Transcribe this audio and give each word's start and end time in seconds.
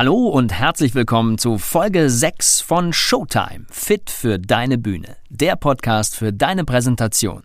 Hallo 0.00 0.28
und 0.28 0.50
herzlich 0.50 0.94
willkommen 0.94 1.36
zu 1.36 1.58
Folge 1.58 2.08
6 2.08 2.62
von 2.62 2.94
Showtime. 2.94 3.66
Fit 3.68 4.08
für 4.08 4.38
deine 4.38 4.78
Bühne. 4.78 5.18
Der 5.28 5.56
Podcast 5.56 6.16
für 6.16 6.32
deine 6.32 6.64
Präsentation. 6.64 7.42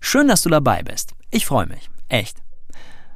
Schön, 0.00 0.26
dass 0.26 0.42
du 0.42 0.48
dabei 0.48 0.82
bist. 0.82 1.12
Ich 1.30 1.46
freue 1.46 1.66
mich. 1.66 1.88
Echt. 2.08 2.38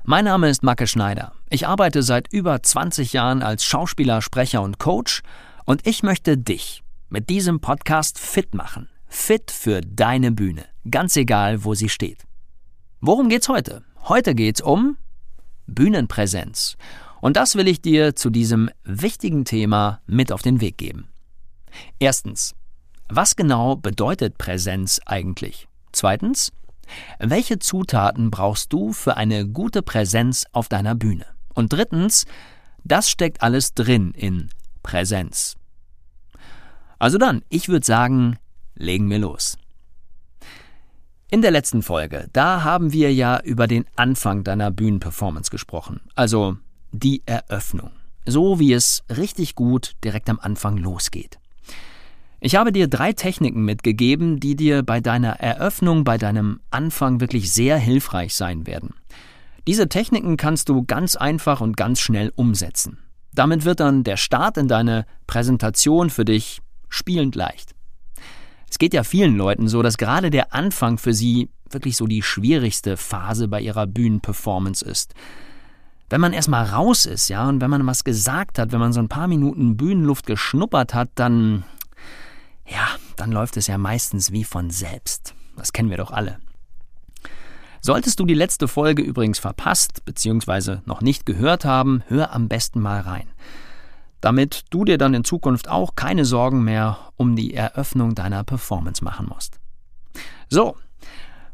Mein 0.04 0.24
Name 0.24 0.48
ist 0.48 0.62
Macke 0.62 0.86
Schneider. 0.86 1.32
Ich 1.50 1.66
arbeite 1.66 2.04
seit 2.04 2.32
über 2.32 2.62
20 2.62 3.12
Jahren 3.12 3.42
als 3.42 3.64
Schauspieler, 3.64 4.22
Sprecher 4.22 4.62
und 4.62 4.78
Coach 4.78 5.22
und 5.64 5.84
ich 5.84 6.04
möchte 6.04 6.38
dich 6.38 6.84
mit 7.08 7.28
diesem 7.28 7.58
Podcast 7.58 8.20
fit 8.20 8.54
machen. 8.54 8.88
Fit 9.08 9.50
für 9.50 9.80
deine 9.80 10.30
Bühne. 10.30 10.64
Ganz 10.88 11.16
egal, 11.16 11.64
wo 11.64 11.74
sie 11.74 11.88
steht. 11.88 12.22
Worum 13.00 13.30
geht's 13.30 13.48
heute? 13.48 13.82
Heute 14.04 14.36
geht's 14.36 14.60
um 14.60 14.96
Bühnenpräsenz. 15.66 16.76
Und 17.26 17.36
das 17.36 17.56
will 17.56 17.66
ich 17.66 17.82
dir 17.82 18.14
zu 18.14 18.30
diesem 18.30 18.70
wichtigen 18.84 19.44
Thema 19.44 20.00
mit 20.06 20.30
auf 20.30 20.42
den 20.42 20.60
Weg 20.60 20.78
geben. 20.78 21.08
Erstens, 21.98 22.54
was 23.08 23.34
genau 23.34 23.74
bedeutet 23.74 24.38
Präsenz 24.38 25.00
eigentlich? 25.06 25.66
Zweitens, 25.90 26.52
welche 27.18 27.58
Zutaten 27.58 28.30
brauchst 28.30 28.72
du 28.72 28.92
für 28.92 29.16
eine 29.16 29.44
gute 29.44 29.82
Präsenz 29.82 30.44
auf 30.52 30.68
deiner 30.68 30.94
Bühne? 30.94 31.26
Und 31.52 31.72
drittens, 31.72 32.26
das 32.84 33.10
steckt 33.10 33.42
alles 33.42 33.74
drin 33.74 34.12
in 34.12 34.48
Präsenz. 34.84 35.56
Also 37.00 37.18
dann, 37.18 37.42
ich 37.48 37.68
würde 37.68 37.84
sagen, 37.84 38.38
legen 38.76 39.10
wir 39.10 39.18
los. 39.18 39.58
In 41.28 41.42
der 41.42 41.50
letzten 41.50 41.82
Folge, 41.82 42.28
da 42.32 42.62
haben 42.62 42.92
wir 42.92 43.12
ja 43.12 43.40
über 43.40 43.66
den 43.66 43.84
Anfang 43.96 44.44
deiner 44.44 44.70
Bühnenperformance 44.70 45.50
gesprochen. 45.50 46.00
Also 46.14 46.58
die 46.96 47.22
Eröffnung. 47.26 47.90
So 48.26 48.58
wie 48.58 48.72
es 48.72 49.04
richtig 49.08 49.54
gut 49.54 49.94
direkt 50.02 50.28
am 50.28 50.40
Anfang 50.40 50.76
losgeht. 50.76 51.38
Ich 52.40 52.56
habe 52.56 52.72
dir 52.72 52.86
drei 52.86 53.12
Techniken 53.12 53.64
mitgegeben, 53.64 54.40
die 54.40 54.56
dir 54.56 54.82
bei 54.82 55.00
deiner 55.00 55.40
Eröffnung, 55.40 56.04
bei 56.04 56.18
deinem 56.18 56.60
Anfang 56.70 57.20
wirklich 57.20 57.52
sehr 57.52 57.78
hilfreich 57.78 58.34
sein 58.34 58.66
werden. 58.66 58.94
Diese 59.66 59.88
Techniken 59.88 60.36
kannst 60.36 60.68
du 60.68 60.84
ganz 60.84 61.16
einfach 61.16 61.60
und 61.60 61.76
ganz 61.76 62.00
schnell 62.00 62.32
umsetzen. 62.36 62.98
Damit 63.32 63.64
wird 63.64 63.80
dann 63.80 64.04
der 64.04 64.16
Start 64.16 64.58
in 64.58 64.68
deine 64.68 65.06
Präsentation 65.26 66.10
für 66.10 66.24
dich 66.24 66.60
spielend 66.88 67.34
leicht. 67.34 67.74
Es 68.70 68.78
geht 68.78 68.94
ja 68.94 69.02
vielen 69.02 69.36
Leuten 69.36 69.68
so, 69.68 69.82
dass 69.82 69.98
gerade 69.98 70.30
der 70.30 70.54
Anfang 70.54 70.98
für 70.98 71.14
sie 71.14 71.48
wirklich 71.70 71.96
so 71.96 72.06
die 72.06 72.22
schwierigste 72.22 72.96
Phase 72.96 73.48
bei 73.48 73.60
ihrer 73.60 73.86
Bühnenperformance 73.86 74.84
ist 74.84 75.14
wenn 76.08 76.20
man 76.20 76.32
erstmal 76.32 76.64
raus 76.64 77.04
ist, 77.06 77.28
ja, 77.28 77.48
und 77.48 77.60
wenn 77.60 77.70
man 77.70 77.86
was 77.86 78.04
gesagt 78.04 78.58
hat, 78.58 78.72
wenn 78.72 78.80
man 78.80 78.92
so 78.92 79.00
ein 79.00 79.08
paar 79.08 79.26
Minuten 79.26 79.76
Bühnenluft 79.76 80.26
geschnuppert 80.26 80.94
hat, 80.94 81.10
dann, 81.16 81.64
ja, 82.66 82.86
dann 83.16 83.32
läuft 83.32 83.56
es 83.56 83.66
ja 83.66 83.76
meistens 83.78 84.30
wie 84.30 84.44
von 84.44 84.70
selbst. 84.70 85.34
Das 85.56 85.72
kennen 85.72 85.90
wir 85.90 85.96
doch 85.96 86.12
alle. 86.12 86.38
Solltest 87.80 88.18
du 88.20 88.24
die 88.24 88.34
letzte 88.34 88.68
Folge 88.68 89.02
übrigens 89.02 89.38
verpasst 89.38 90.04
bzw. 90.04 90.78
noch 90.86 91.00
nicht 91.00 91.26
gehört 91.26 91.64
haben, 91.64 92.02
hör 92.08 92.32
am 92.32 92.48
besten 92.48 92.80
mal 92.80 93.00
rein. 93.00 93.28
Damit 94.20 94.64
du 94.70 94.84
dir 94.84 94.98
dann 94.98 95.14
in 95.14 95.24
Zukunft 95.24 95.68
auch 95.68 95.94
keine 95.94 96.24
Sorgen 96.24 96.64
mehr 96.64 96.98
um 97.16 97.36
die 97.36 97.54
Eröffnung 97.54 98.14
deiner 98.14 98.44
Performance 98.44 99.04
machen 99.04 99.28
musst. 99.28 99.60
So, 100.48 100.76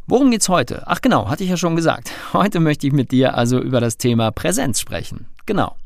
Worum 0.06 0.30
geht's 0.32 0.48
heute? 0.48 0.82
Ach 0.86 1.00
genau, 1.00 1.28
hatte 1.28 1.44
ich 1.44 1.50
ja 1.50 1.56
schon 1.56 1.76
gesagt. 1.76 2.10
Heute 2.32 2.58
möchte 2.58 2.86
ich 2.86 2.92
mit 2.92 3.12
dir 3.12 3.36
also 3.36 3.60
über 3.60 3.80
das 3.80 3.98
Thema 3.98 4.32
Präsenz 4.32 4.80
sprechen. 4.80 5.26
Genau. 5.46 5.76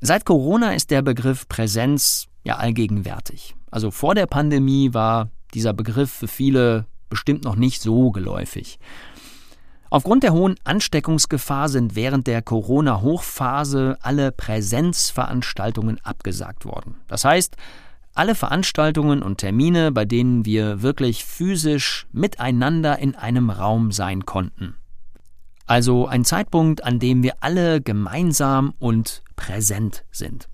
Seit 0.00 0.26
Corona 0.26 0.74
ist 0.74 0.90
der 0.90 1.00
Begriff 1.00 1.48
Präsenz 1.48 2.26
ja 2.44 2.56
allgegenwärtig. 2.56 3.56
Also 3.70 3.90
vor 3.90 4.14
der 4.14 4.26
Pandemie 4.26 4.92
war 4.92 5.30
dieser 5.54 5.72
Begriff 5.72 6.10
für 6.10 6.28
viele 6.28 6.84
bestimmt 7.08 7.44
noch 7.44 7.56
nicht 7.56 7.80
so 7.80 8.10
geläufig. 8.10 8.78
Aufgrund 9.88 10.22
der 10.22 10.32
hohen 10.32 10.56
Ansteckungsgefahr 10.64 11.68
sind 11.70 11.94
während 11.94 12.26
der 12.26 12.42
Corona-Hochphase 12.42 13.96
alle 14.02 14.32
Präsenzveranstaltungen 14.32 15.98
abgesagt 16.04 16.66
worden. 16.66 16.96
Das 17.08 17.24
heißt, 17.24 17.56
alle 18.18 18.34
Veranstaltungen 18.34 19.22
und 19.22 19.38
Termine, 19.38 19.92
bei 19.92 20.04
denen 20.04 20.44
wir 20.44 20.82
wirklich 20.82 21.24
physisch 21.24 22.06
miteinander 22.12 22.98
in 22.98 23.14
einem 23.14 23.50
Raum 23.50 23.92
sein 23.92 24.24
konnten. 24.26 24.76
Also 25.66 26.06
ein 26.06 26.24
Zeitpunkt, 26.24 26.84
an 26.84 26.98
dem 26.98 27.22
wir 27.22 27.34
alle 27.40 27.80
gemeinsam 27.80 28.74
und 28.78 29.22
präsent 29.34 30.04
sind. 30.10 30.48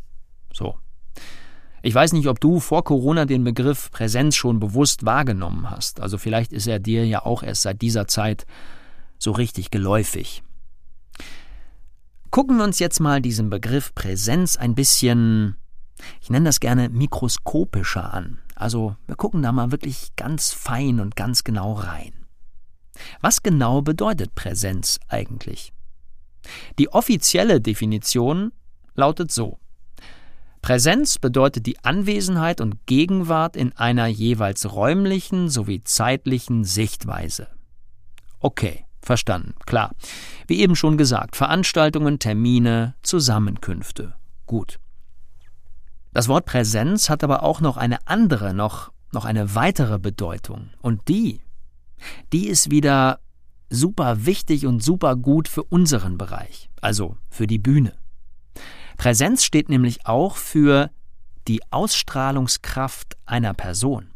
So. 0.52 0.76
Ich 1.82 1.94
weiß 1.94 2.12
nicht, 2.12 2.28
ob 2.28 2.40
du 2.40 2.60
vor 2.60 2.84
Corona 2.84 3.24
den 3.24 3.44
Begriff 3.44 3.90
Präsenz 3.90 4.36
schon 4.36 4.60
bewusst 4.60 5.04
wahrgenommen 5.04 5.68
hast. 5.68 6.00
Also 6.00 6.16
vielleicht 6.16 6.52
ist 6.52 6.66
er 6.66 6.78
dir 6.78 7.06
ja 7.06 7.26
auch 7.26 7.42
erst 7.42 7.62
seit 7.62 7.82
dieser 7.82 8.06
Zeit 8.06 8.46
so 9.18 9.32
richtig 9.32 9.70
geläufig. 9.70 10.42
Gucken 12.30 12.56
wir 12.56 12.64
uns 12.64 12.78
jetzt 12.78 13.00
mal 13.00 13.20
diesen 13.20 13.50
Begriff 13.50 13.94
Präsenz 13.94 14.56
ein 14.56 14.74
bisschen 14.74 15.56
ich 16.20 16.30
nenne 16.30 16.46
das 16.46 16.60
gerne 16.60 16.88
mikroskopischer 16.88 18.12
an. 18.12 18.38
Also 18.54 18.96
wir 19.06 19.16
gucken 19.16 19.42
da 19.42 19.52
mal 19.52 19.70
wirklich 19.70 20.14
ganz 20.16 20.52
fein 20.52 21.00
und 21.00 21.16
ganz 21.16 21.44
genau 21.44 21.72
rein. 21.72 22.12
Was 23.20 23.42
genau 23.42 23.82
bedeutet 23.82 24.34
Präsenz 24.34 25.00
eigentlich? 25.08 25.72
Die 26.78 26.88
offizielle 26.88 27.60
Definition 27.60 28.52
lautet 28.94 29.30
so. 29.30 29.58
Präsenz 30.60 31.18
bedeutet 31.18 31.66
die 31.66 31.82
Anwesenheit 31.84 32.60
und 32.60 32.86
Gegenwart 32.86 33.56
in 33.56 33.72
einer 33.72 34.06
jeweils 34.06 34.72
räumlichen 34.72 35.48
sowie 35.48 35.82
zeitlichen 35.82 36.62
Sichtweise. 36.62 37.48
Okay, 38.38 38.84
verstanden, 39.00 39.54
klar. 39.66 39.92
Wie 40.46 40.60
eben 40.60 40.76
schon 40.76 40.96
gesagt, 40.96 41.34
Veranstaltungen, 41.34 42.20
Termine, 42.20 42.94
Zusammenkünfte. 43.02 44.14
Gut. 44.46 44.78
Das 46.12 46.28
Wort 46.28 46.44
Präsenz 46.44 47.08
hat 47.08 47.24
aber 47.24 47.42
auch 47.42 47.60
noch 47.60 47.76
eine 47.76 48.06
andere, 48.06 48.52
noch, 48.52 48.92
noch 49.12 49.24
eine 49.24 49.54
weitere 49.54 49.98
Bedeutung. 49.98 50.70
Und 50.82 51.08
die, 51.08 51.40
die 52.32 52.48
ist 52.48 52.70
wieder 52.70 53.20
super 53.70 54.26
wichtig 54.26 54.66
und 54.66 54.82
super 54.82 55.16
gut 55.16 55.48
für 55.48 55.62
unseren 55.64 56.18
Bereich, 56.18 56.68
also 56.82 57.16
für 57.30 57.46
die 57.46 57.58
Bühne. 57.58 57.94
Präsenz 58.98 59.44
steht 59.44 59.70
nämlich 59.70 60.06
auch 60.06 60.36
für 60.36 60.90
die 61.48 61.62
Ausstrahlungskraft 61.70 63.16
einer 63.24 63.54
Person. 63.54 64.10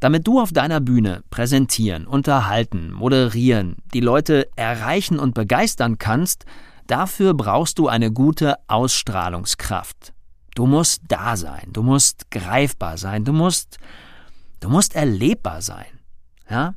Damit 0.00 0.26
du 0.26 0.40
auf 0.40 0.52
deiner 0.52 0.80
Bühne 0.80 1.22
präsentieren, 1.30 2.06
unterhalten, 2.06 2.92
moderieren, 2.92 3.76
die 3.92 4.00
Leute 4.00 4.48
erreichen 4.56 5.18
und 5.18 5.34
begeistern 5.34 5.98
kannst, 5.98 6.44
Dafür 6.90 7.34
brauchst 7.34 7.78
du 7.78 7.86
eine 7.86 8.10
gute 8.10 8.56
Ausstrahlungskraft. 8.66 10.12
Du 10.56 10.66
musst 10.66 11.02
da 11.06 11.36
sein, 11.36 11.68
du 11.68 11.84
musst 11.84 12.32
greifbar 12.32 12.98
sein, 12.98 13.24
du 13.24 13.32
musst, 13.32 13.78
du 14.58 14.68
musst 14.68 14.96
erlebbar 14.96 15.62
sein. 15.62 15.86
Ja? 16.50 16.74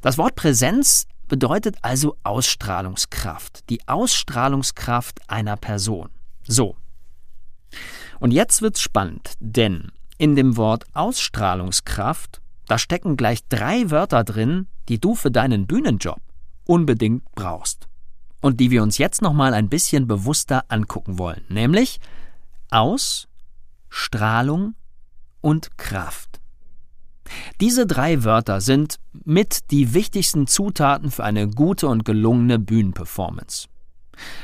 Das 0.00 0.16
Wort 0.16 0.36
Präsenz 0.36 1.08
bedeutet 1.26 1.74
also 1.82 2.16
Ausstrahlungskraft, 2.22 3.68
die 3.68 3.80
Ausstrahlungskraft 3.88 5.28
einer 5.28 5.56
Person. 5.56 6.10
So. 6.46 6.76
Und 8.20 8.30
jetzt 8.30 8.62
wird's 8.62 8.80
spannend, 8.80 9.32
denn 9.40 9.90
in 10.18 10.36
dem 10.36 10.56
Wort 10.56 10.84
Ausstrahlungskraft, 10.92 12.40
da 12.68 12.78
stecken 12.78 13.16
gleich 13.16 13.40
drei 13.48 13.90
Wörter 13.90 14.22
drin, 14.22 14.68
die 14.88 15.00
du 15.00 15.16
für 15.16 15.32
deinen 15.32 15.66
Bühnenjob 15.66 16.20
unbedingt 16.64 17.24
brauchst 17.32 17.88
und 18.44 18.60
die 18.60 18.70
wir 18.70 18.82
uns 18.82 18.98
jetzt 18.98 19.22
nochmal 19.22 19.54
ein 19.54 19.70
bisschen 19.70 20.06
bewusster 20.06 20.66
angucken 20.68 21.18
wollen, 21.18 21.42
nämlich 21.48 21.98
Aus, 22.68 23.26
Strahlung 23.88 24.74
und 25.40 25.78
Kraft. 25.78 26.42
Diese 27.62 27.86
drei 27.86 28.22
Wörter 28.22 28.60
sind 28.60 29.00
mit 29.14 29.70
die 29.70 29.94
wichtigsten 29.94 30.46
Zutaten 30.46 31.10
für 31.10 31.24
eine 31.24 31.48
gute 31.48 31.88
und 31.88 32.04
gelungene 32.04 32.58
Bühnenperformance. 32.58 33.68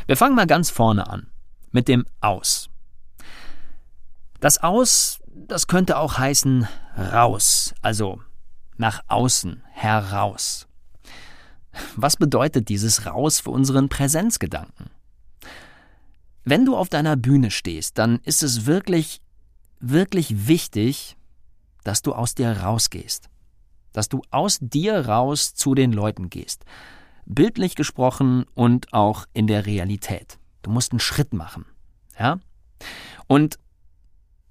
Wir 0.06 0.16
fangen 0.16 0.34
mal 0.34 0.46
ganz 0.46 0.70
vorne 0.70 1.06
an. 1.06 1.26
mit 1.70 1.86
dem 1.86 2.06
Aus. 2.22 2.70
Das 4.40 4.62
Aus, 4.62 5.20
das 5.26 5.66
könnte 5.66 5.98
auch 5.98 6.16
heißen 6.16 6.66
raus, 6.96 7.74
also 7.82 8.22
nach 8.78 9.02
außen, 9.08 9.62
heraus. 9.72 10.69
Was 11.96 12.16
bedeutet 12.16 12.68
dieses 12.68 13.06
raus 13.06 13.40
für 13.40 13.50
unseren 13.50 13.88
Präsenzgedanken? 13.88 14.90
Wenn 16.44 16.64
du 16.64 16.76
auf 16.76 16.88
deiner 16.88 17.16
Bühne 17.16 17.50
stehst, 17.50 17.98
dann 17.98 18.18
ist 18.24 18.42
es 18.42 18.66
wirklich, 18.66 19.20
wirklich 19.78 20.48
wichtig, 20.48 21.16
dass 21.84 22.02
du 22.02 22.12
aus 22.12 22.34
dir 22.34 22.50
rausgehst. 22.50 23.28
Dass 23.92 24.08
du 24.08 24.22
aus 24.30 24.58
dir 24.60 25.06
raus 25.06 25.54
zu 25.54 25.74
den 25.74 25.92
Leuten 25.92 26.30
gehst. 26.30 26.64
Bildlich 27.26 27.74
gesprochen 27.74 28.46
und 28.54 28.92
auch 28.92 29.26
in 29.32 29.46
der 29.46 29.66
Realität. 29.66 30.38
Du 30.62 30.70
musst 30.70 30.92
einen 30.92 31.00
Schritt 31.00 31.32
machen. 31.32 31.66
Ja? 32.18 32.40
Und 33.26 33.58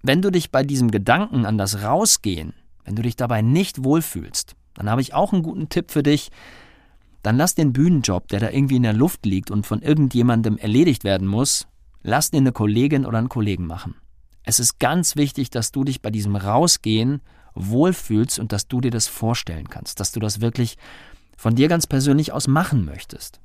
wenn 0.02 0.22
du 0.22 0.32
dich 0.32 0.52
bei 0.52 0.64
diesem 0.64 0.92
Gedanken 0.92 1.46
an 1.46 1.58
das 1.58 1.84
Rausgehen, 1.84 2.54
wenn 2.86 2.96
du 2.96 3.02
dich 3.02 3.16
dabei 3.16 3.42
nicht 3.42 3.84
wohlfühlst, 3.84 4.56
dann 4.76 4.90
habe 4.90 5.02
ich 5.02 5.14
auch 5.14 5.34
einen 5.34 5.44
guten 5.44 5.70
Tipp 5.70 5.92
für 5.92 6.04
dich. 6.04 6.32
Dann 7.22 7.38
lass 7.38 7.56
den 7.56 7.74
Bühnenjob, 7.74 8.28
der 8.30 8.40
da 8.40 8.50
irgendwie 8.50 8.78
in 8.78 8.84
der 8.84 8.94
Luft 8.94 9.26
liegt 9.26 9.52
und 9.52 9.66
von 9.66 9.82
irgendjemandem 9.82 10.58
erledigt 10.58 11.04
werden 11.04 11.28
muss, 11.28 11.68
lass 12.02 12.32
den 12.32 12.44
eine 12.44 12.52
Kollegin 12.52 13.06
oder 13.06 13.18
einen 13.18 13.30
Kollegen 13.30 13.66
machen. 13.66 13.96
Es 14.44 14.60
ist 14.60 14.80
ganz 14.80 15.16
wichtig, 15.16 15.50
dass 15.50 15.72
du 15.72 15.84
dich 15.84 16.02
bei 16.02 16.10
diesem 16.10 16.36
Rausgehen 16.36 17.22
wohlfühlst 17.56 18.40
und 18.40 18.52
dass 18.52 18.68
du 18.68 18.82
dir 18.82 18.92
das 18.92 19.08
vorstellen 19.08 19.70
kannst, 19.70 20.00
dass 20.00 20.12
du 20.12 20.20
das 20.20 20.42
wirklich 20.42 20.78
von 21.38 21.56
dir 21.56 21.68
ganz 21.68 21.88
persönlich 21.88 22.32
aus 22.32 22.48
machen 22.48 22.86
möchtest. 22.86 23.40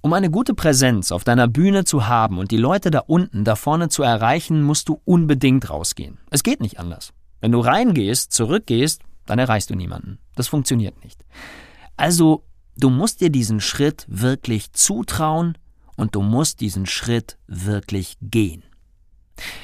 Um 0.00 0.12
eine 0.12 0.30
gute 0.30 0.54
Präsenz 0.54 1.10
auf 1.10 1.24
deiner 1.24 1.48
Bühne 1.48 1.84
zu 1.84 2.06
haben 2.06 2.38
und 2.38 2.52
die 2.52 2.56
Leute 2.56 2.92
da 2.92 3.00
unten, 3.00 3.42
da 3.42 3.56
vorne 3.56 3.88
zu 3.88 4.02
erreichen, 4.04 4.62
musst 4.62 4.88
du 4.88 5.00
unbedingt 5.04 5.68
rausgehen. 5.68 6.18
Es 6.30 6.44
geht 6.44 6.60
nicht 6.60 6.78
anders. 6.78 7.12
Wenn 7.40 7.52
du 7.52 7.58
reingehst, 7.58 8.32
zurückgehst, 8.32 9.02
dann 9.26 9.38
erreichst 9.38 9.70
du 9.70 9.74
niemanden. 9.74 10.18
Das 10.34 10.48
funktioniert 10.48 11.02
nicht. 11.04 11.24
Also, 11.96 12.44
du 12.76 12.90
musst 12.90 13.20
dir 13.20 13.30
diesen 13.30 13.60
Schritt 13.60 14.06
wirklich 14.08 14.72
zutrauen 14.72 15.58
und 15.96 16.14
du 16.14 16.22
musst 16.22 16.60
diesen 16.60 16.86
Schritt 16.86 17.38
wirklich 17.46 18.16
gehen. 18.20 18.62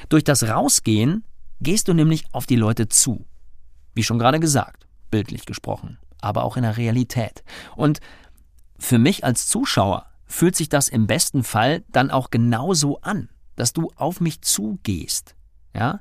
Durch 0.08 0.24
das 0.24 0.44
Rausgehen 0.44 1.24
gehst 1.60 1.88
du 1.88 1.94
nämlich 1.94 2.24
auf 2.32 2.46
die 2.46 2.56
Leute 2.56 2.88
zu. 2.88 3.26
Wie 3.94 4.02
schon 4.02 4.18
gerade 4.18 4.40
gesagt, 4.40 4.86
bildlich 5.10 5.46
gesprochen, 5.46 5.98
aber 6.20 6.44
auch 6.44 6.56
in 6.56 6.62
der 6.62 6.76
Realität. 6.76 7.44
Und 7.76 8.00
für 8.78 8.98
mich 8.98 9.24
als 9.24 9.46
Zuschauer 9.46 10.06
fühlt 10.26 10.56
sich 10.56 10.68
das 10.68 10.88
im 10.88 11.06
besten 11.06 11.44
Fall 11.44 11.84
dann 11.92 12.10
auch 12.10 12.30
genauso 12.30 13.00
an, 13.00 13.28
dass 13.54 13.72
du 13.72 13.90
auf 13.96 14.20
mich 14.20 14.40
zugehst, 14.40 15.36
ja? 15.74 16.00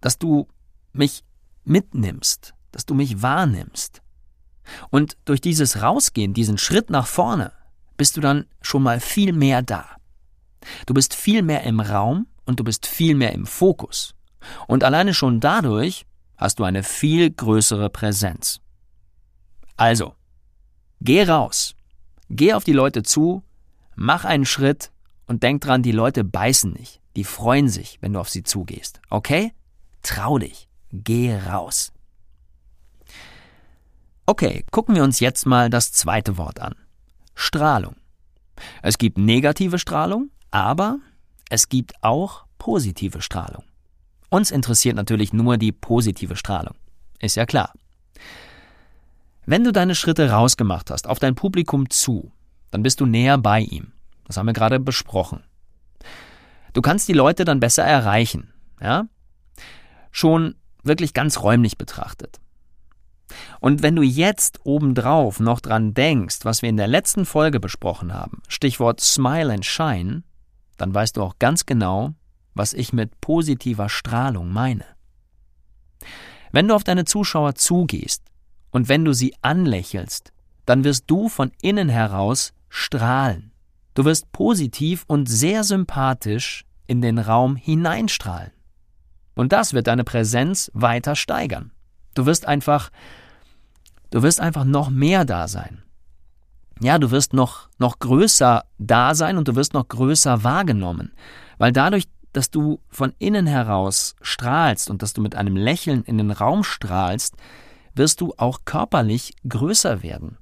Dass 0.00 0.18
du 0.18 0.48
mich 0.92 1.24
mitnimmst, 1.70 2.54
dass 2.72 2.84
du 2.84 2.94
mich 2.94 3.22
wahrnimmst. 3.22 4.02
Und 4.90 5.16
durch 5.24 5.40
dieses 5.40 5.82
Rausgehen, 5.82 6.34
diesen 6.34 6.58
Schritt 6.58 6.90
nach 6.90 7.06
vorne, 7.06 7.52
bist 7.96 8.16
du 8.16 8.20
dann 8.20 8.46
schon 8.60 8.82
mal 8.82 9.00
viel 9.00 9.32
mehr 9.32 9.62
da. 9.62 9.86
Du 10.86 10.94
bist 10.94 11.14
viel 11.14 11.42
mehr 11.42 11.62
im 11.64 11.80
Raum 11.80 12.26
und 12.44 12.60
du 12.60 12.64
bist 12.64 12.86
viel 12.86 13.14
mehr 13.14 13.32
im 13.32 13.46
Fokus. 13.46 14.14
Und 14.66 14.84
alleine 14.84 15.14
schon 15.14 15.40
dadurch 15.40 16.06
hast 16.36 16.58
du 16.58 16.64
eine 16.64 16.82
viel 16.82 17.30
größere 17.30 17.90
Präsenz. 17.90 18.60
Also, 19.76 20.14
geh 21.00 21.22
raus, 21.24 21.74
geh 22.28 22.54
auf 22.54 22.64
die 22.64 22.72
Leute 22.72 23.02
zu, 23.02 23.42
mach 23.94 24.24
einen 24.24 24.46
Schritt 24.46 24.90
und 25.26 25.42
denk 25.42 25.60
dran, 25.60 25.82
die 25.82 25.92
Leute 25.92 26.24
beißen 26.24 26.72
nicht. 26.72 27.00
Die 27.16 27.24
freuen 27.24 27.68
sich, 27.68 27.98
wenn 28.00 28.12
du 28.12 28.20
auf 28.20 28.30
sie 28.30 28.42
zugehst. 28.42 29.00
Okay? 29.10 29.52
Trau 30.02 30.38
dich. 30.38 30.69
Geh 30.92 31.36
raus. 31.36 31.92
Okay, 34.26 34.64
gucken 34.70 34.94
wir 34.94 35.04
uns 35.04 35.20
jetzt 35.20 35.46
mal 35.46 35.70
das 35.70 35.92
zweite 35.92 36.36
Wort 36.36 36.60
an. 36.60 36.74
Strahlung. 37.34 37.96
Es 38.82 38.98
gibt 38.98 39.18
negative 39.18 39.78
Strahlung, 39.78 40.30
aber 40.50 40.98
es 41.48 41.68
gibt 41.68 41.94
auch 42.02 42.44
positive 42.58 43.22
Strahlung. 43.22 43.64
Uns 44.28 44.50
interessiert 44.50 44.94
natürlich 44.94 45.32
nur 45.32 45.56
die 45.56 45.72
positive 45.72 46.36
Strahlung. 46.36 46.76
Ist 47.18 47.36
ja 47.36 47.46
klar. 47.46 47.72
Wenn 49.46 49.64
du 49.64 49.72
deine 49.72 49.96
Schritte 49.96 50.30
rausgemacht 50.30 50.90
hast, 50.90 51.08
auf 51.08 51.18
dein 51.18 51.34
Publikum 51.34 51.90
zu, 51.90 52.30
dann 52.70 52.82
bist 52.82 53.00
du 53.00 53.06
näher 53.06 53.38
bei 53.38 53.60
ihm. 53.60 53.92
Das 54.26 54.36
haben 54.36 54.46
wir 54.46 54.52
gerade 54.52 54.78
besprochen. 54.78 55.42
Du 56.72 56.82
kannst 56.82 57.08
die 57.08 57.14
Leute 57.14 57.44
dann 57.44 57.58
besser 57.58 57.82
erreichen, 57.82 58.52
ja? 58.80 59.08
Schon 60.12 60.54
wirklich 60.82 61.14
ganz 61.14 61.42
räumlich 61.42 61.78
betrachtet. 61.78 62.40
Und 63.60 63.82
wenn 63.82 63.96
du 63.96 64.02
jetzt 64.02 64.60
obendrauf 64.64 65.40
noch 65.40 65.60
dran 65.60 65.94
denkst, 65.94 66.38
was 66.42 66.62
wir 66.62 66.68
in 66.68 66.76
der 66.76 66.88
letzten 66.88 67.24
Folge 67.24 67.60
besprochen 67.60 68.12
haben, 68.12 68.42
Stichwort 68.48 69.00
Smile 69.00 69.52
and 69.52 69.64
Shine, 69.64 70.22
dann 70.76 70.94
weißt 70.94 71.16
du 71.16 71.22
auch 71.22 71.38
ganz 71.38 71.66
genau, 71.66 72.14
was 72.54 72.72
ich 72.72 72.92
mit 72.92 73.20
positiver 73.20 73.88
Strahlung 73.88 74.50
meine. 74.50 74.84
Wenn 76.52 76.66
du 76.66 76.74
auf 76.74 76.84
deine 76.84 77.04
Zuschauer 77.04 77.54
zugehst 77.54 78.24
und 78.70 78.88
wenn 78.88 79.04
du 79.04 79.12
sie 79.12 79.34
anlächelst, 79.42 80.32
dann 80.66 80.84
wirst 80.84 81.04
du 81.06 81.28
von 81.28 81.52
innen 81.62 81.88
heraus 81.88 82.52
strahlen. 82.68 83.52
Du 83.94 84.04
wirst 84.04 84.32
positiv 84.32 85.04
und 85.06 85.28
sehr 85.28 85.64
sympathisch 85.64 86.64
in 86.86 87.00
den 87.00 87.18
Raum 87.18 87.56
hineinstrahlen. 87.56 88.52
Und 89.40 89.52
das 89.52 89.72
wird 89.72 89.86
deine 89.86 90.04
Präsenz 90.04 90.70
weiter 90.74 91.16
steigern. 91.16 91.70
Du 92.12 92.26
wirst 92.26 92.44
einfach, 92.44 92.90
du 94.10 94.22
wirst 94.22 94.38
einfach 94.38 94.64
noch 94.64 94.90
mehr 94.90 95.24
da 95.24 95.48
sein. 95.48 95.82
Ja, 96.78 96.98
du 96.98 97.10
wirst 97.10 97.32
noch, 97.32 97.70
noch 97.78 98.00
größer 98.00 98.66
da 98.76 99.14
sein 99.14 99.38
und 99.38 99.48
du 99.48 99.56
wirst 99.56 99.72
noch 99.72 99.88
größer 99.88 100.44
wahrgenommen. 100.44 101.14
Weil 101.56 101.72
dadurch, 101.72 102.04
dass 102.34 102.50
du 102.50 102.82
von 102.90 103.14
innen 103.18 103.46
heraus 103.46 104.14
strahlst 104.20 104.90
und 104.90 105.00
dass 105.00 105.14
du 105.14 105.22
mit 105.22 105.34
einem 105.34 105.56
Lächeln 105.56 106.02
in 106.04 106.18
den 106.18 106.32
Raum 106.32 106.62
strahlst, 106.62 107.34
wirst 107.94 108.20
du 108.20 108.34
auch 108.36 108.66
körperlich 108.66 109.32
größer 109.48 110.02
werden. 110.02 110.36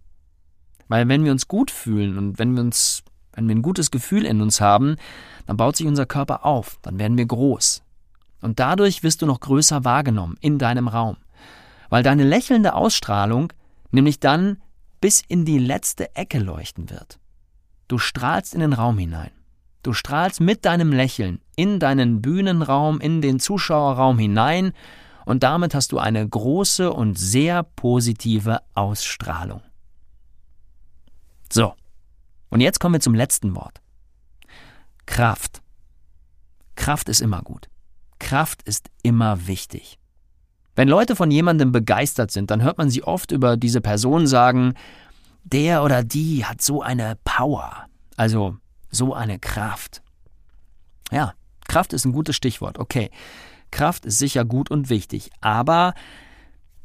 Weil 0.89 1.06
wenn 1.06 1.23
wir 1.23 1.31
uns 1.31 1.47
gut 1.47 1.71
fühlen 1.71 2.19
und 2.19 2.41
wenn 2.41 2.56
wir 2.56 2.62
uns, 2.62 3.05
wenn 3.33 3.47
wir 3.47 3.55
ein 3.55 3.62
gutes 3.62 3.93
Gefühl 3.93 4.25
in 4.25 4.41
uns 4.41 4.61
haben, 4.61 4.97
dann 5.47 5.57
baut 5.57 5.76
sich 5.76 5.87
unser 5.87 6.05
Körper 6.05 6.45
auf, 6.45 6.81
dann 6.83 6.99
werden 6.99 7.17
wir 7.17 7.26
groß. 7.26 7.85
Und 8.40 8.61
dadurch 8.61 9.02
wirst 9.02 9.23
du 9.23 9.26
noch 9.26 9.40
größer 9.40 9.85
wahrgenommen 9.85 10.37
in 10.40 10.59
deinem 10.59 10.88
Raum 10.88 11.16
weil 11.88 12.02
deine 12.02 12.25
lächelnde 12.25 12.75
Ausstrahlung 12.75 13.52
nämlich 13.90 14.21
dann 14.21 14.61
bis 15.00 15.23
in 15.26 15.45
die 15.45 15.59
letzte 15.59 16.14
Ecke 16.16 16.38
leuchten 16.38 16.90
wird. 16.90 17.18
Du 17.87 17.99
strahlst 17.99 18.54
in 18.54 18.61
den 18.61 18.73
Raum 18.73 18.99
hinein. 18.99 19.30
Du 19.83 19.92
strahlst 19.92 20.40
mit 20.40 20.64
deinem 20.64 20.92
Lächeln 20.92 21.40
in 21.57 21.78
deinen 21.78 22.21
Bühnenraum, 22.21 23.00
in 23.00 23.23
den 23.23 23.40
Zuschauerraum 23.40 24.18
hinein 24.18 24.73
und 25.25 25.42
damit 25.42 25.75
hast 25.75 25.92
du 25.92 25.99
eine 25.99 26.26
große 26.26 26.92
und 26.92 27.18
sehr 27.18 27.62
positive 27.62 28.61
Ausstrahlung. 28.75 29.62
So, 31.50 31.75
und 32.50 32.61
jetzt 32.61 32.80
kommen 32.80 32.95
wir 32.95 33.00
zum 33.00 33.14
letzten 33.14 33.54
Wort. 33.57 33.80
Kraft. 35.07 35.62
Kraft 36.76 37.09
ist 37.09 37.21
immer 37.21 37.40
gut. 37.42 37.68
Kraft 38.19 38.63
ist 38.63 38.91
immer 39.03 39.47
wichtig. 39.47 39.99
Wenn 40.75 40.89
Leute 40.89 41.17
von 41.17 41.31
jemandem 41.31 41.73
begeistert 41.73 42.31
sind, 42.31 42.51
dann 42.51 42.63
hört 42.63 42.79
man 42.79 42.91
sie 42.91 43.03
oft 43.03 43.33
über 43.33 43.57
diese 43.57 43.81
Person 43.81 44.27
sagen, 44.27 44.75
der 45.45 45.83
oder 45.83 46.05
die 46.05 46.45
hat 46.45 46.63
so 46.63 46.83
eine 46.83 47.19
Power, 47.25 47.87
also 48.17 48.57
so 48.91 49.15
eine 49.15 49.39
Kraft. 49.39 50.03
Ja, 51.11 51.35
Kraft 51.67 51.93
ist 51.93 52.05
ein 52.05 52.13
gutes 52.13 52.37
Stichwort, 52.37 52.79
okay. 52.79 53.11
Kraft 53.71 54.07
ist 54.07 54.19
sicher 54.19 54.45
gut 54.45 54.71
und 54.71 54.89
wichtig, 54.89 55.31
aber 55.41 55.95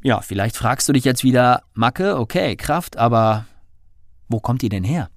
ja, 0.01 0.19
vielleicht 0.21 0.57
fragst 0.57 0.89
du 0.89 0.93
dich 0.93 1.05
jetzt 1.05 1.23
wieder, 1.23 1.63
Macke, 1.73 2.17
okay, 2.17 2.55
Kraft, 2.57 2.97
aber 2.97 3.45
wo 4.27 4.39
kommt 4.39 4.61
die 4.61 4.69
denn 4.69 4.83
her? 4.83 5.09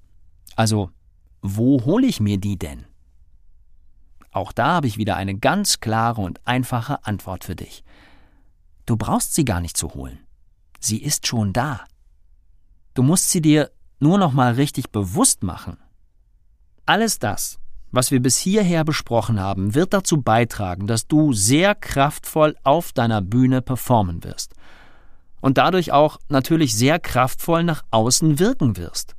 Also, 0.55 0.91
wo 1.41 1.83
hole 1.83 2.07
ich 2.07 2.19
mir 2.19 2.37
die 2.37 2.57
denn? 2.57 2.86
Auch 4.37 4.51
da 4.51 4.73
habe 4.73 4.85
ich 4.85 4.99
wieder 4.99 5.15
eine 5.15 5.35
ganz 5.35 5.79
klare 5.79 6.21
und 6.21 6.39
einfache 6.45 7.03
Antwort 7.03 7.43
für 7.43 7.55
dich. 7.55 7.83
Du 8.85 8.95
brauchst 8.95 9.33
sie 9.33 9.45
gar 9.45 9.61
nicht 9.61 9.75
zu 9.75 9.95
holen. 9.95 10.19
Sie 10.79 11.01
ist 11.01 11.25
schon 11.25 11.53
da. 11.53 11.85
Du 12.93 13.01
musst 13.01 13.31
sie 13.31 13.41
dir 13.41 13.71
nur 13.99 14.19
noch 14.19 14.33
mal 14.33 14.53
richtig 14.53 14.91
bewusst 14.91 15.41
machen. 15.41 15.77
Alles 16.85 17.17
das, 17.17 17.57
was 17.89 18.11
wir 18.11 18.21
bis 18.21 18.37
hierher 18.37 18.83
besprochen 18.83 19.39
haben, 19.39 19.73
wird 19.73 19.91
dazu 19.91 20.21
beitragen, 20.21 20.85
dass 20.85 21.07
du 21.07 21.33
sehr 21.33 21.73
kraftvoll 21.73 22.55
auf 22.63 22.93
deiner 22.93 23.23
Bühne 23.23 23.63
performen 23.63 24.23
wirst 24.23 24.53
und 25.41 25.57
dadurch 25.57 25.91
auch 25.91 26.19
natürlich 26.29 26.75
sehr 26.75 26.99
kraftvoll 26.99 27.63
nach 27.63 27.81
außen 27.89 28.37
wirken 28.37 28.77
wirst. 28.77 29.15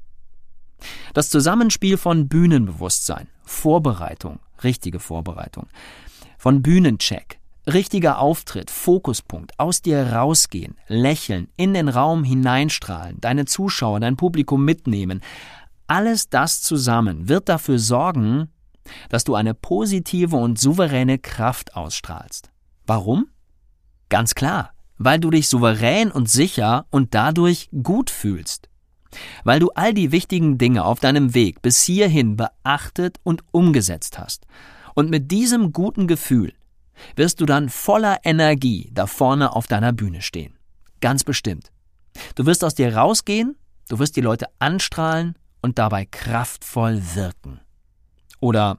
Das 1.12 1.28
Zusammenspiel 1.28 1.96
von 1.96 2.28
Bühnenbewusstsein, 2.28 3.26
Vorbereitung, 3.42 4.38
richtige 4.64 5.00
Vorbereitung, 5.00 5.66
von 6.38 6.62
Bühnencheck, 6.62 7.38
richtiger 7.66 8.18
Auftritt, 8.18 8.70
Fokuspunkt, 8.70 9.58
aus 9.58 9.82
dir 9.82 10.12
rausgehen, 10.12 10.76
lächeln, 10.86 11.48
in 11.56 11.74
den 11.74 11.88
Raum 11.88 12.24
hineinstrahlen, 12.24 13.20
deine 13.20 13.44
Zuschauer, 13.44 14.00
dein 14.00 14.16
Publikum 14.16 14.64
mitnehmen, 14.64 15.20
alles 15.86 16.28
das 16.28 16.62
zusammen 16.62 17.28
wird 17.28 17.48
dafür 17.48 17.78
sorgen, 17.78 18.48
dass 19.08 19.24
du 19.24 19.34
eine 19.34 19.54
positive 19.54 20.36
und 20.36 20.58
souveräne 20.58 21.18
Kraft 21.18 21.74
ausstrahlst. 21.74 22.50
Warum? 22.86 23.28
Ganz 24.08 24.34
klar, 24.34 24.72
weil 24.96 25.18
du 25.18 25.30
dich 25.30 25.48
souverän 25.48 26.10
und 26.10 26.30
sicher 26.30 26.86
und 26.90 27.14
dadurch 27.14 27.68
gut 27.82 28.10
fühlst. 28.10 28.68
Weil 29.44 29.60
du 29.60 29.70
all 29.70 29.94
die 29.94 30.12
wichtigen 30.12 30.58
Dinge 30.58 30.84
auf 30.84 31.00
deinem 31.00 31.34
Weg 31.34 31.62
bis 31.62 31.82
hierhin 31.82 32.36
beachtet 32.36 33.18
und 33.22 33.42
umgesetzt 33.50 34.18
hast. 34.18 34.46
Und 34.94 35.10
mit 35.10 35.30
diesem 35.30 35.72
guten 35.72 36.06
Gefühl 36.06 36.52
wirst 37.16 37.40
du 37.40 37.46
dann 37.46 37.68
voller 37.68 38.18
Energie 38.24 38.90
da 38.92 39.06
vorne 39.06 39.54
auf 39.54 39.66
deiner 39.66 39.92
Bühne 39.92 40.22
stehen. 40.22 40.58
Ganz 41.00 41.24
bestimmt. 41.24 41.70
Du 42.34 42.46
wirst 42.46 42.64
aus 42.64 42.74
dir 42.74 42.94
rausgehen, 42.96 43.56
du 43.88 43.98
wirst 43.98 44.16
die 44.16 44.20
Leute 44.20 44.46
anstrahlen 44.58 45.36
und 45.62 45.78
dabei 45.78 46.04
kraftvoll 46.04 47.00
wirken. 47.14 47.60
Oder 48.40 48.78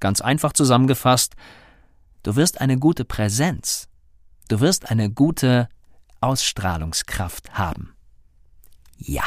ganz 0.00 0.20
einfach 0.20 0.52
zusammengefasst, 0.52 1.34
du 2.22 2.36
wirst 2.36 2.60
eine 2.60 2.78
gute 2.78 3.04
Präsenz, 3.04 3.88
du 4.48 4.60
wirst 4.60 4.90
eine 4.90 5.10
gute 5.10 5.68
Ausstrahlungskraft 6.20 7.58
haben. 7.58 7.94
Ja. 8.96 9.24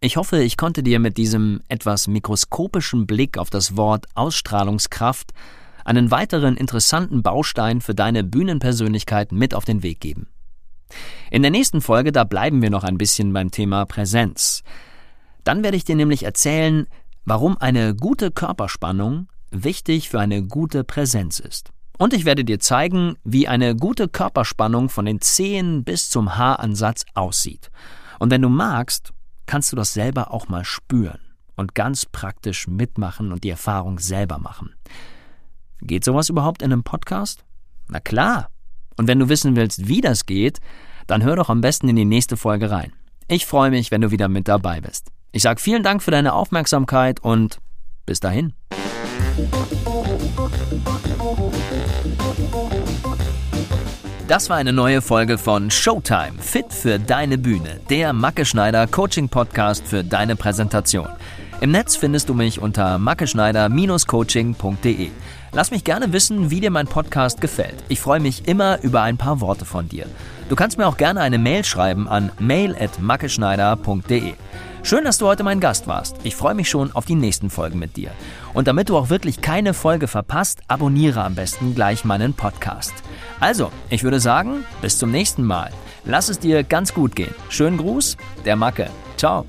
Ich 0.00 0.18
hoffe, 0.18 0.42
ich 0.42 0.58
konnte 0.58 0.82
dir 0.82 0.98
mit 0.98 1.16
diesem 1.16 1.62
etwas 1.68 2.06
mikroskopischen 2.06 3.06
Blick 3.06 3.38
auf 3.38 3.48
das 3.48 3.76
Wort 3.76 4.06
Ausstrahlungskraft 4.14 5.32
einen 5.86 6.10
weiteren 6.10 6.56
interessanten 6.56 7.22
Baustein 7.22 7.80
für 7.80 7.94
deine 7.94 8.22
Bühnenpersönlichkeit 8.22 9.32
mit 9.32 9.54
auf 9.54 9.64
den 9.64 9.82
Weg 9.82 10.00
geben. 10.00 10.28
In 11.30 11.42
der 11.42 11.50
nächsten 11.50 11.80
Folge, 11.80 12.12
da 12.12 12.24
bleiben 12.24 12.60
wir 12.60 12.70
noch 12.70 12.84
ein 12.84 12.98
bisschen 12.98 13.32
beim 13.32 13.50
Thema 13.50 13.86
Präsenz. 13.86 14.62
Dann 15.44 15.62
werde 15.64 15.76
ich 15.76 15.84
dir 15.84 15.96
nämlich 15.96 16.24
erzählen, 16.24 16.86
warum 17.24 17.56
eine 17.58 17.94
gute 17.94 18.30
Körperspannung 18.30 19.28
wichtig 19.50 20.10
für 20.10 20.20
eine 20.20 20.42
gute 20.42 20.84
Präsenz 20.84 21.40
ist. 21.40 21.70
Und 21.98 22.12
ich 22.12 22.26
werde 22.26 22.44
dir 22.44 22.60
zeigen, 22.60 23.16
wie 23.24 23.48
eine 23.48 23.74
gute 23.74 24.08
Körperspannung 24.08 24.90
von 24.90 25.06
den 25.06 25.22
Zehen 25.22 25.84
bis 25.84 26.10
zum 26.10 26.36
Haaransatz 26.36 27.06
aussieht. 27.14 27.70
Und 28.18 28.30
wenn 28.30 28.42
du 28.42 28.50
magst, 28.50 29.12
kannst 29.46 29.72
du 29.72 29.76
das 29.76 29.92
selber 29.92 30.32
auch 30.32 30.48
mal 30.48 30.64
spüren 30.64 31.20
und 31.56 31.74
ganz 31.74 32.06
praktisch 32.06 32.68
mitmachen 32.68 33.32
und 33.32 33.44
die 33.44 33.50
Erfahrung 33.50 33.98
selber 33.98 34.38
machen. 34.38 34.74
Geht 35.80 36.04
sowas 36.04 36.28
überhaupt 36.28 36.62
in 36.62 36.72
einem 36.72 36.84
Podcast? 36.84 37.44
Na 37.88 38.00
klar. 38.00 38.50
Und 38.96 39.08
wenn 39.08 39.18
du 39.18 39.28
wissen 39.28 39.56
willst, 39.56 39.88
wie 39.88 40.00
das 40.00 40.26
geht, 40.26 40.58
dann 41.06 41.22
hör 41.22 41.36
doch 41.36 41.50
am 41.50 41.60
besten 41.60 41.88
in 41.88 41.96
die 41.96 42.04
nächste 42.04 42.36
Folge 42.36 42.70
rein. 42.70 42.92
Ich 43.28 43.46
freue 43.46 43.70
mich, 43.70 43.90
wenn 43.90 44.00
du 44.00 44.10
wieder 44.10 44.28
mit 44.28 44.48
dabei 44.48 44.80
bist. 44.80 45.10
Ich 45.32 45.42
sage 45.42 45.60
vielen 45.60 45.82
Dank 45.82 46.02
für 46.02 46.10
deine 46.10 46.32
Aufmerksamkeit 46.32 47.20
und 47.20 47.58
bis 48.06 48.20
dahin. 48.20 48.54
Das 54.28 54.50
war 54.50 54.56
eine 54.56 54.72
neue 54.72 55.02
Folge 55.02 55.38
von 55.38 55.70
Showtime, 55.70 56.32
fit 56.40 56.72
für 56.72 56.98
deine 56.98 57.38
Bühne, 57.38 57.78
der 57.88 58.12
Macke 58.12 58.44
Schneider 58.44 58.88
Coaching 58.88 59.28
Podcast 59.28 59.86
für 59.86 60.02
deine 60.02 60.34
Präsentation. 60.34 61.06
Im 61.60 61.70
Netz 61.70 61.94
findest 61.94 62.28
du 62.28 62.34
mich 62.34 62.60
unter 62.60 62.98
mackeschneider-coaching.de. 62.98 65.10
Lass 65.52 65.70
mich 65.70 65.84
gerne 65.84 66.12
wissen, 66.12 66.50
wie 66.50 66.60
dir 66.60 66.72
mein 66.72 66.88
Podcast 66.88 67.40
gefällt. 67.40 67.76
Ich 67.88 68.00
freue 68.00 68.18
mich 68.18 68.48
immer 68.48 68.82
über 68.82 69.02
ein 69.02 69.16
paar 69.16 69.40
Worte 69.40 69.64
von 69.64 69.88
dir. 69.88 70.06
Du 70.48 70.56
kannst 70.56 70.76
mir 70.76 70.88
auch 70.88 70.96
gerne 70.96 71.20
eine 71.20 71.38
Mail 71.38 71.64
schreiben 71.64 72.08
an 72.08 72.32
mail@mackeschneider.de. 72.40 74.34
Schön, 74.86 75.02
dass 75.02 75.18
du 75.18 75.26
heute 75.26 75.42
mein 75.42 75.58
Gast 75.58 75.88
warst. 75.88 76.14
Ich 76.22 76.36
freue 76.36 76.54
mich 76.54 76.70
schon 76.70 76.92
auf 76.92 77.06
die 77.06 77.16
nächsten 77.16 77.50
Folgen 77.50 77.80
mit 77.80 77.96
dir. 77.96 78.12
Und 78.54 78.68
damit 78.68 78.88
du 78.88 78.96
auch 78.96 79.10
wirklich 79.10 79.40
keine 79.40 79.74
Folge 79.74 80.06
verpasst, 80.06 80.60
abonniere 80.68 81.24
am 81.24 81.34
besten 81.34 81.74
gleich 81.74 82.04
meinen 82.04 82.34
Podcast. 82.34 82.94
Also, 83.40 83.72
ich 83.90 84.04
würde 84.04 84.20
sagen, 84.20 84.64
bis 84.82 84.96
zum 84.96 85.10
nächsten 85.10 85.42
Mal. 85.42 85.72
Lass 86.04 86.28
es 86.28 86.38
dir 86.38 86.62
ganz 86.62 86.94
gut 86.94 87.16
gehen. 87.16 87.34
Schönen 87.48 87.78
Gruß, 87.78 88.16
der 88.44 88.54
Macke. 88.54 88.88
Ciao. 89.16 89.46